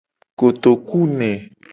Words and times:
Kotokuene. 0.39 1.31